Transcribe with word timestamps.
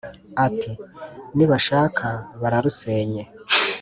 Ati: 0.45 0.71
Nibashaka 1.35 2.07
bararusenye 2.41 3.23